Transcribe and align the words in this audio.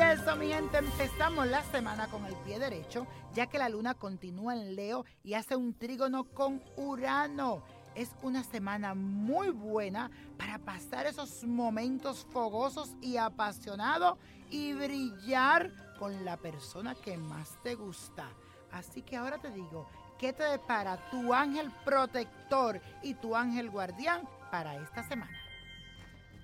Eso, 0.00 0.34
mi 0.34 0.48
gente, 0.48 0.78
empezamos 0.78 1.46
la 1.46 1.62
semana 1.62 2.08
con 2.08 2.24
el 2.24 2.34
pie 2.36 2.58
derecho, 2.58 3.06
ya 3.34 3.46
que 3.46 3.58
la 3.58 3.68
luna 3.68 3.94
continúa 3.94 4.54
en 4.54 4.74
Leo 4.74 5.04
y 5.22 5.34
hace 5.34 5.54
un 5.56 5.74
trígono 5.74 6.24
con 6.24 6.62
Urano. 6.76 7.62
Es 7.94 8.10
una 8.22 8.42
semana 8.42 8.94
muy 8.94 9.50
buena 9.50 10.10
para 10.38 10.58
pasar 10.58 11.06
esos 11.06 11.44
momentos 11.44 12.26
fogosos 12.32 12.96
y 13.02 13.18
apasionados 13.18 14.18
y 14.50 14.72
brillar 14.72 15.70
con 15.98 16.24
la 16.24 16.38
persona 16.38 16.94
que 16.94 17.18
más 17.18 17.56
te 17.62 17.74
gusta. 17.74 18.26
Así 18.72 19.02
que 19.02 19.16
ahora 19.16 19.38
te 19.38 19.50
digo, 19.50 19.86
¿qué 20.18 20.32
te 20.32 20.44
depara 20.44 21.10
tu 21.10 21.34
ángel 21.34 21.70
protector 21.84 22.80
y 23.02 23.14
tu 23.14 23.36
ángel 23.36 23.70
guardián 23.70 24.26
para 24.50 24.76
esta 24.76 25.04
semana? 25.04 25.36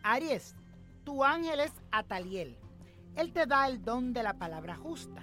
Aries, 0.03 0.55
tu 1.05 1.25
ángel 1.25 1.61
es 1.61 1.73
Ataliel. 1.91 2.66
Él 3.17 3.33
te 3.33 3.47
da 3.47 3.67
el 3.67 3.83
don 3.83 4.13
de 4.13 4.23
la 4.23 4.35
palabra 4.35 4.77
justa. 4.77 5.23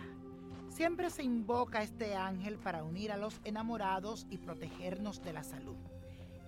Siempre 0.67 1.11
se 1.11 1.21
invoca 1.21 1.83
este 1.83 2.15
ángel 2.15 2.57
para 2.57 2.83
unir 2.83 3.11
a 3.11 3.17
los 3.17 3.39
enamorados 3.43 4.25
y 4.31 4.39
protegernos 4.39 5.21
de 5.21 5.31
la 5.31 5.43
salud. 5.43 5.75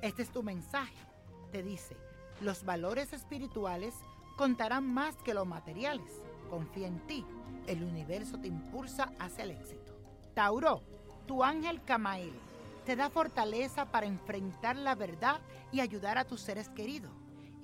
Este 0.02 0.24
es 0.24 0.32
tu 0.32 0.42
mensaje. 0.42 0.96
Te 1.52 1.62
dice, 1.62 1.96
los 2.42 2.66
valores 2.66 3.14
espirituales 3.14 3.94
contarán 4.38 4.92
más 4.92 5.18
que 5.18 5.36
los 5.36 5.46
materiales. 5.46 6.24
Confía 6.50 6.88
en 6.88 7.06
ti. 7.06 7.24
El 7.68 7.84
universo 7.84 8.40
te 8.40 8.48
impulsa 8.48 9.14
hacia 9.20 9.44
el 9.44 9.52
éxito. 9.52 9.94
Tauro, 10.34 10.82
tu 11.28 11.44
ángel 11.44 11.84
Camael, 11.84 12.34
te 12.86 12.96
da 12.96 13.12
fortaleza 13.12 13.86
para 13.86 14.08
enfrentar 14.08 14.78
la 14.78 14.96
verdad 14.96 15.40
y 15.72 15.80
ayudar 15.80 16.18
a 16.18 16.26
tus 16.26 16.42
seres 16.42 16.70
queridos. 16.70 17.12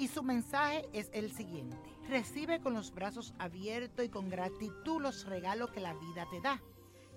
Y 0.02 0.08
su 0.08 0.24
mensaje 0.24 0.90
es 0.94 1.12
el 1.14 1.32
siguiente. 1.32 1.78
Recibe 2.10 2.60
con 2.60 2.74
los 2.74 2.92
brazos 2.92 3.36
abiertos 3.38 4.04
y 4.04 4.10
con 4.10 4.30
gratitud 4.30 5.00
los 5.00 5.28
regalos 5.28 5.70
que 5.70 5.80
la 5.80 5.94
vida 5.94 6.26
te 6.32 6.42
da. 6.42 6.60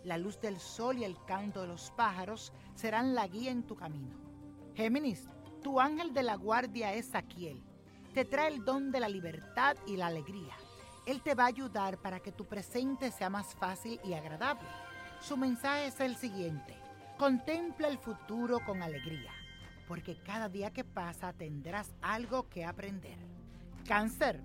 La 0.04 0.18
luz 0.18 0.38
del 0.38 0.60
sol 0.60 0.98
y 0.98 1.04
el 1.04 1.16
canto 1.24 1.62
de 1.62 1.68
los 1.68 1.90
pájaros 1.92 2.52
serán 2.74 3.14
la 3.14 3.26
guía 3.26 3.52
en 3.52 3.62
tu 3.62 3.74
camino. 3.74 4.14
Géminis, 4.74 5.30
tu 5.62 5.80
ángel 5.80 6.12
de 6.12 6.24
la 6.24 6.34
guardia 6.34 6.92
es 6.92 7.06
Saquiel. 7.06 7.64
Te 8.12 8.26
trae 8.26 8.48
el 8.48 8.66
don 8.66 8.92
de 8.92 9.00
la 9.00 9.08
libertad 9.08 9.78
y 9.86 9.96
la 9.96 10.08
alegría. 10.08 10.54
Él 11.06 11.22
te 11.22 11.34
va 11.34 11.44
a 11.44 11.46
ayudar 11.46 11.96
para 12.02 12.20
que 12.20 12.32
tu 12.32 12.44
presente 12.44 13.10
sea 13.12 13.30
más 13.30 13.54
fácil 13.54 13.98
y 14.04 14.12
agradable. 14.12 14.68
Su 15.22 15.38
mensaje 15.38 15.86
es 15.86 16.00
el 16.00 16.16
siguiente. 16.16 16.76
Contempla 17.16 17.88
el 17.88 17.96
futuro 17.96 18.60
con 18.66 18.82
alegría, 18.82 19.32
porque 19.88 20.16
cada 20.16 20.48
día 20.48 20.70
que 20.70 20.84
pasa 20.84 21.32
tendrás 21.32 21.92
algo 22.02 22.48
que 22.48 22.64
aprender. 22.64 23.18
Cáncer. 23.86 24.40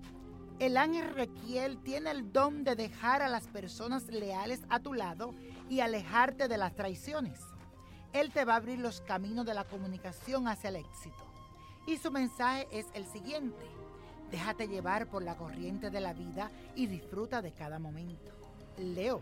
El 0.59 0.75
ángel 0.75 1.13
Requiel 1.13 1.77
tiene 1.77 2.11
el 2.11 2.33
don 2.33 2.65
de 2.65 2.75
dejar 2.75 3.21
a 3.21 3.29
las 3.29 3.47
personas 3.47 4.07
leales 4.07 4.61
a 4.69 4.79
tu 4.79 4.93
lado 4.93 5.33
y 5.69 5.79
alejarte 5.79 6.49
de 6.49 6.57
las 6.57 6.75
traiciones. 6.75 7.39
Él 8.11 8.31
te 8.31 8.43
va 8.43 8.53
a 8.53 8.57
abrir 8.57 8.79
los 8.79 8.99
caminos 9.01 9.45
de 9.45 9.53
la 9.53 9.63
comunicación 9.63 10.47
hacia 10.47 10.69
el 10.69 10.77
éxito. 10.77 11.23
Y 11.85 11.97
su 11.97 12.11
mensaje 12.11 12.67
es 12.71 12.87
el 12.93 13.05
siguiente. 13.05 13.63
Déjate 14.31 14.67
llevar 14.67 15.07
por 15.07 15.23
la 15.23 15.37
corriente 15.37 15.89
de 15.89 16.01
la 16.01 16.13
vida 16.13 16.51
y 16.75 16.87
disfruta 16.87 17.41
de 17.41 17.53
cada 17.53 17.79
momento. 17.79 18.31
Leo, 18.77 19.21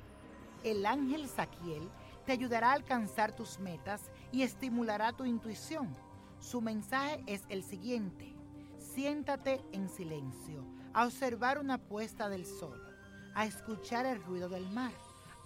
el 0.64 0.86
ángel 0.86 1.30
Saquiel 1.30 1.88
te 2.26 2.32
ayudará 2.34 2.72
a 2.72 2.74
alcanzar 2.74 3.32
tus 3.32 3.60
metas 3.60 4.02
y 4.32 4.42
estimulará 4.42 5.14
tu 5.14 5.24
intuición. 5.24 5.96
Su 6.40 6.62
mensaje 6.62 7.24
es 7.28 7.44
el 7.50 7.64
siguiente. 7.64 8.34
Siéntate 8.78 9.62
en 9.72 9.90
silencio, 9.90 10.64
a 10.94 11.06
observar 11.06 11.60
una 11.60 11.78
puesta 11.78 12.30
del 12.30 12.46
sol, 12.46 12.82
a 13.36 13.46
escuchar 13.46 14.06
el 14.06 14.24
ruido 14.24 14.50
del 14.50 14.70
mar, 14.70 14.92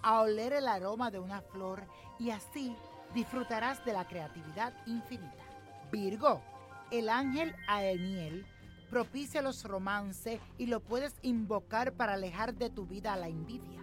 a 0.03 0.21
oler 0.21 0.53
el 0.53 0.67
aroma 0.67 1.11
de 1.11 1.19
una 1.19 1.41
flor 1.41 1.83
y 2.19 2.29
así 2.29 2.75
disfrutarás 3.13 3.83
de 3.83 3.93
la 3.93 4.07
creatividad 4.07 4.73
infinita. 4.85 5.43
Virgo, 5.91 6.41
el 6.91 7.09
ángel 7.09 7.53
Aeniel 7.67 8.45
propicia 8.89 9.41
los 9.41 9.63
romances 9.63 10.39
y 10.57 10.67
lo 10.67 10.81
puedes 10.81 11.15
invocar 11.21 11.93
para 11.93 12.13
alejar 12.13 12.53
de 12.53 12.69
tu 12.69 12.85
vida 12.85 13.15
la 13.15 13.27
envidia. 13.27 13.79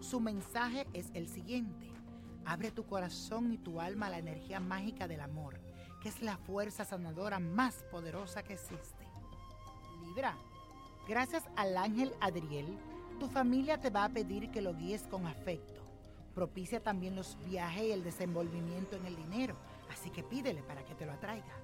Su 0.00 0.20
mensaje 0.20 0.86
es 0.92 1.10
el 1.14 1.28
siguiente. 1.28 1.90
Abre 2.44 2.70
tu 2.70 2.86
corazón 2.86 3.52
y 3.52 3.58
tu 3.58 3.80
alma 3.80 4.06
a 4.06 4.10
la 4.10 4.18
energía 4.18 4.60
mágica 4.60 5.08
del 5.08 5.20
amor, 5.20 5.60
que 6.00 6.08
es 6.08 6.22
la 6.22 6.36
fuerza 6.36 6.84
sanadora 6.84 7.38
más 7.38 7.84
poderosa 7.90 8.42
que 8.42 8.54
existe. 8.54 9.04
Libra, 10.02 10.36
gracias 11.06 11.44
al 11.56 11.76
ángel 11.76 12.12
Adriel, 12.20 12.66
tu 13.18 13.28
familia 13.28 13.80
te 13.80 13.90
va 13.90 14.04
a 14.04 14.08
pedir 14.08 14.50
que 14.50 14.62
lo 14.62 14.74
guíes 14.74 15.02
con 15.08 15.26
afecto. 15.26 15.82
Propicia 16.34 16.80
también 16.80 17.16
los 17.16 17.36
viajes 17.44 17.82
y 17.82 17.90
el 17.90 18.04
desenvolvimiento 18.04 18.96
en 18.96 19.06
el 19.06 19.16
dinero, 19.16 19.56
así 19.90 20.10
que 20.10 20.22
pídele 20.22 20.62
para 20.62 20.84
que 20.84 20.94
te 20.94 21.04
lo 21.04 21.12
atraiga. 21.12 21.56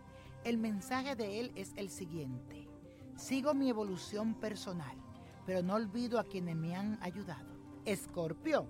El 0.42 0.58
mensaje 0.58 1.14
de 1.14 1.40
él 1.40 1.52
es 1.54 1.72
el 1.76 1.90
siguiente. 1.90 2.66
Sigo 3.16 3.54
mi 3.54 3.70
evolución 3.70 4.34
personal, 4.34 4.96
pero 5.46 5.62
no 5.62 5.74
olvido 5.74 6.18
a 6.18 6.24
quienes 6.24 6.56
me 6.56 6.74
han 6.74 6.98
ayudado. 7.00 7.54
Escorpio, 7.84 8.66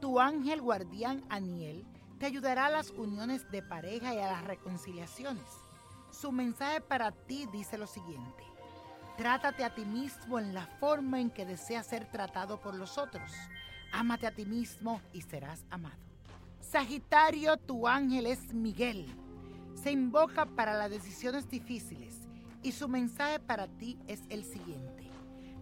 tu 0.00 0.20
ángel 0.20 0.62
guardián 0.62 1.24
Aniel 1.28 1.84
te 2.20 2.26
ayudará 2.26 2.66
a 2.66 2.70
las 2.70 2.90
uniones 2.90 3.50
de 3.50 3.62
pareja 3.62 4.14
y 4.14 4.18
a 4.18 4.30
las 4.30 4.44
reconciliaciones. 4.44 5.42
Su 6.10 6.30
mensaje 6.32 6.82
para 6.82 7.12
ti 7.12 7.48
dice 7.50 7.78
lo 7.78 7.86
siguiente. 7.86 8.44
Trátate 9.16 9.64
a 9.64 9.74
ti 9.74 9.86
mismo 9.86 10.38
en 10.38 10.52
la 10.52 10.66
forma 10.66 11.18
en 11.18 11.30
que 11.30 11.46
deseas 11.46 11.86
ser 11.86 12.04
tratado 12.10 12.60
por 12.60 12.74
los 12.74 12.98
otros. 12.98 13.32
Ámate 13.90 14.26
a 14.26 14.34
ti 14.34 14.44
mismo 14.44 15.00
y 15.14 15.22
serás 15.22 15.64
amado. 15.70 15.96
Sagitario, 16.60 17.56
tu 17.56 17.88
ángel 17.88 18.26
es 18.26 18.52
Miguel. 18.52 19.06
Se 19.74 19.90
invoca 19.90 20.44
para 20.44 20.74
las 20.74 20.90
decisiones 20.90 21.48
difíciles 21.48 22.28
y 22.62 22.72
su 22.72 22.86
mensaje 22.86 23.40
para 23.40 23.66
ti 23.66 23.98
es 24.08 24.20
el 24.28 24.44
siguiente. 24.44 25.08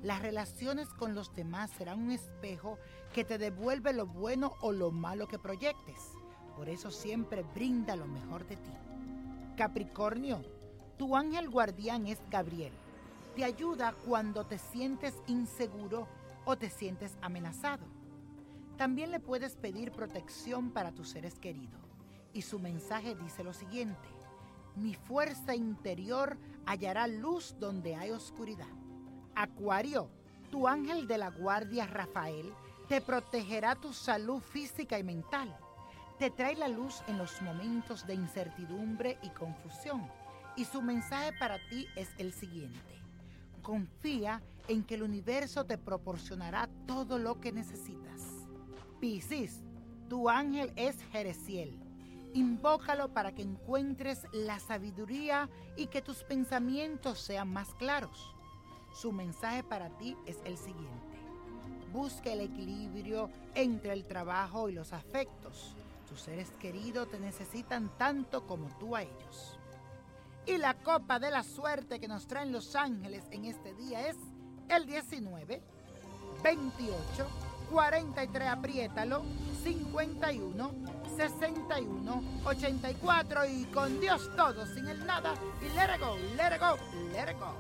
Las 0.03 0.23
relaciones 0.23 0.89
con 0.89 1.15
los 1.15 1.33
demás 1.37 1.71
serán 1.71 2.03
un 2.03 2.11
espejo 2.11 2.79
que 3.15 3.25
te 3.25 3.39
devuelve 3.39 3.93
lo 3.93 4.07
bueno 4.07 4.55
o 4.61 4.73
lo 4.73 4.91
malo 4.91 5.29
que 5.29 5.39
proyectes. 5.39 6.18
Por 6.59 6.69
eso 6.69 6.91
siempre 6.91 7.45
brinda 7.55 7.95
lo 7.95 8.09
mejor 8.09 8.45
de 8.45 8.57
ti. 8.57 8.73
Capricornio, 9.57 10.43
tu 10.99 11.15
ángel 11.15 11.49
guardián 11.49 12.09
es 12.09 12.19
Gabriel. 12.33 12.73
Te 13.37 13.45
ayuda 13.45 13.95
cuando 14.05 14.45
te 14.45 14.59
sientes 14.59 15.15
inseguro 15.29 16.09
o 16.45 16.57
te 16.57 16.69
sientes 16.69 17.17
amenazado. 17.23 17.87
También 18.77 19.13
le 19.13 19.21
puedes 19.21 19.55
pedir 19.55 19.93
protección 19.93 20.73
para 20.73 20.91
tus 20.91 21.11
seres 21.11 21.39
queridos. 21.39 21.81
Y 22.33 22.43
su 22.43 22.59
mensaje 22.59 23.15
dice 23.15 23.45
lo 23.45 23.53
siguiente. 23.53 24.09
Mi 24.75 24.95
fuerza 24.95 25.55
interior 25.55 26.37
hallará 26.67 27.07
luz 27.07 27.55
donde 27.61 27.95
hay 27.95 28.11
oscuridad. 28.11 28.67
Acuario, 29.37 30.11
tu 30.51 30.67
ángel 30.67 31.07
de 31.07 31.19
la 31.19 31.31
guardia 31.31 31.87
Rafael 31.87 32.53
te 32.89 33.01
protegerá 33.01 33.77
tu 33.77 33.93
salud 33.93 34.41
física 34.41 34.99
y 34.99 35.05
mental. 35.05 35.57
Te 36.19 36.31
trae 36.31 36.57
la 36.57 36.67
luz 36.67 37.05
en 37.07 37.17
los 37.17 37.41
momentos 37.43 38.05
de 38.05 38.15
incertidumbre 38.15 39.19
y 39.23 39.29
confusión. 39.29 40.05
Y 40.57 40.65
su 40.65 40.83
mensaje 40.83 41.33
para 41.39 41.59
ti 41.69 41.87
es 41.95 42.09
el 42.19 42.33
siguiente. 42.33 42.81
Confía 43.63 44.43
en 44.67 44.83
que 44.83 44.97
el 44.97 45.05
universo 45.05 45.65
te 45.65 45.79
proporcionará 45.79 46.69
todo 46.89 47.21
lo 47.21 47.41
que 47.41 47.53
necesitas. 47.53 48.49
Piscis, 48.99 49.63
tu 50.09 50.29
ángel 50.29 50.73
es 50.75 51.01
Jereciel. 51.13 51.79
Invócalo 52.35 53.13
para 53.15 53.33
que 53.33 53.43
encuentres 53.43 54.27
la 54.33 54.59
sabiduría 54.59 55.49
y 55.77 55.87
que 55.87 56.03
tus 56.03 56.25
pensamientos 56.25 57.21
sean 57.21 57.49
más 57.53 57.73
claros. 57.75 58.35
Su 58.93 59.13
mensaje 59.13 59.63
para 59.63 59.97
ti 59.99 60.17
es 60.27 60.41
el 60.45 60.59
siguiente. 60.59 61.17
Busca 61.93 62.33
el 62.33 62.41
equilibrio 62.41 63.31
entre 63.55 63.93
el 63.93 64.05
trabajo 64.05 64.69
y 64.69 64.73
los 64.73 64.93
afectos. 64.93 65.77
Tus 66.09 66.23
seres 66.23 66.51
queridos 66.59 67.11
te 67.11 67.21
necesitan 67.21 67.91
tanto 67.99 68.47
como 68.47 68.69
tú 68.79 68.97
a 68.97 69.03
ellos. 69.03 69.59
Y 70.47 70.57
la 70.57 70.75
copa 70.75 71.19
de 71.19 71.31
la 71.31 71.43
suerte 71.43 72.01
que 72.01 72.09
nos 72.09 72.27
traen 72.27 72.51
los 72.51 72.75
ángeles 72.75 73.25
en 73.31 73.45
este 73.45 73.75
día 73.75 74.09
es 74.09 74.17
el 74.71 74.87
19, 74.87 75.63
28, 76.43 77.27
43, 77.71 78.49
apriétalo, 78.49 79.23
51, 79.63 80.73
61, 81.17 82.23
84 82.45 83.47
y 83.47 83.65
con 83.67 84.01
Dios 84.01 84.31
todo, 84.35 84.65
sin 84.67 84.89
el 84.89 85.05
nada 85.05 85.35
y 85.61 85.69
let 85.75 85.95
it 85.95 86.01
go, 86.01 86.17
let 86.37 86.55
it 86.55 86.61
go, 86.61 86.77
let 87.13 87.31
it 87.31 87.39
go. 87.39 87.53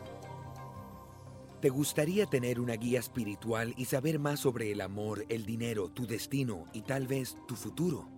¿Te 1.60 1.68
gustaría 1.68 2.24
tener 2.24 2.60
una 2.60 2.74
guía 2.74 3.00
espiritual 3.00 3.74
y 3.76 3.84
saber 3.84 4.18
más 4.18 4.40
sobre 4.40 4.72
el 4.72 4.80
amor, 4.80 5.26
el 5.28 5.44
dinero, 5.44 5.90
tu 5.90 6.06
destino 6.06 6.66
y 6.72 6.82
tal 6.82 7.06
vez 7.06 7.36
tu 7.46 7.54
futuro? 7.56 8.18